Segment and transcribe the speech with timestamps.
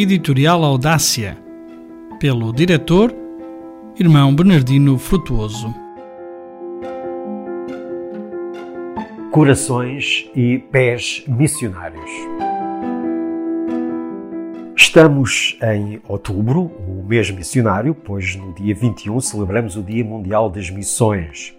[0.00, 1.36] Editorial Audácia,
[2.20, 3.12] pelo diretor
[3.98, 5.74] Irmão Bernardino Frutuoso.
[9.32, 12.08] Corações e pés missionários.
[14.76, 20.70] Estamos em outubro, o mês missionário, pois no dia 21 celebramos o Dia Mundial das
[20.70, 21.56] Missões.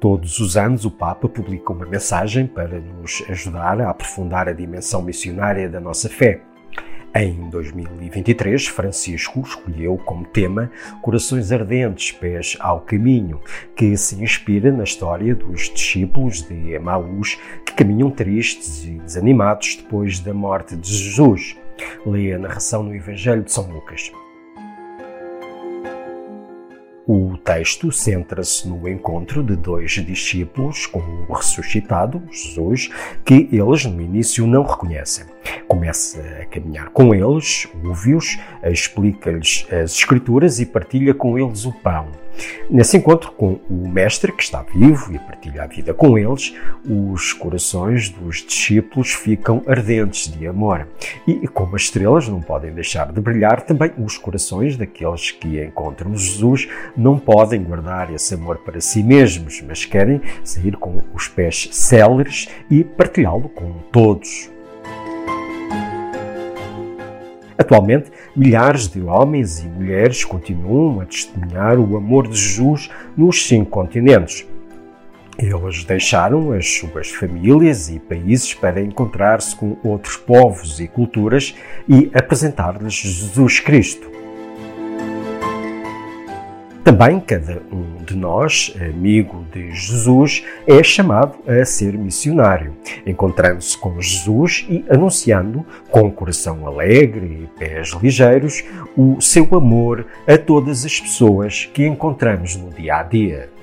[0.00, 5.02] Todos os anos o Papa publica uma mensagem para nos ajudar a aprofundar a dimensão
[5.02, 6.42] missionária da nossa fé.
[7.18, 10.70] Em 2023, Francisco escolheu como tema
[11.00, 13.40] Corações Ardentes, Pés ao Caminho,
[13.74, 20.20] que se inspira na história dos discípulos de Emaús que caminham tristes e desanimados depois
[20.20, 21.56] da morte de Jesus.
[22.04, 24.12] Leia a narração no Evangelho de São Lucas.
[27.06, 32.90] O texto centra-se no encontro de dois discípulos com o ressuscitado, Jesus,
[33.24, 35.24] que eles no início não reconhecem.
[35.66, 42.06] Começa a caminhar com eles, ouve-os, explica-lhes as Escrituras e partilha com eles o pão.
[42.70, 47.32] Nesse encontro com o Mestre, que está vivo e partilha a vida com eles, os
[47.32, 50.86] corações dos discípulos ficam ardentes de amor.
[51.26, 56.16] E, como as estrelas não podem deixar de brilhar, também os corações daqueles que encontram
[56.16, 61.68] Jesus não podem guardar esse amor para si mesmos, mas querem sair com os pés
[61.72, 64.55] céleres e partilhá-lo com todos.
[67.66, 73.70] Atualmente, milhares de homens e mulheres continuam a testemunhar o amor de Jesus nos cinco
[73.70, 74.46] continentes.
[75.36, 81.56] Eles deixaram as suas famílias e países para encontrar-se com outros povos e culturas
[81.88, 84.08] e apresentar-lhes Jesus Cristo.
[86.86, 94.00] Também cada um de nós, amigo de Jesus, é chamado a ser missionário, encontrando-se com
[94.00, 98.62] Jesus e anunciando, com coração alegre e pés ligeiros,
[98.96, 103.55] o seu amor a todas as pessoas que encontramos no dia a dia.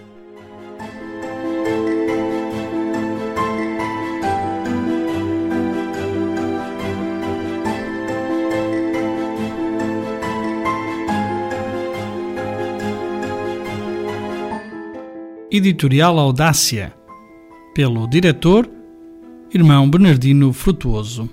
[15.56, 16.96] Editorial Audácia,
[17.76, 18.68] pelo diretor
[19.54, 21.30] Irmão Bernardino Frutuoso.